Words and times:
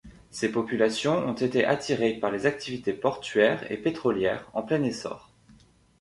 Ces 0.31 0.51
populations 0.51 1.13
ont 1.27 1.35
été 1.35 1.63
attirées 1.63 2.15
par 2.15 2.31
les 2.31 2.47
activités 2.47 2.91
portuaire 2.93 3.71
et 3.71 3.77
pétrolière 3.77 4.49
en 4.55 4.63
plein 4.63 4.81
essor. 4.83 5.29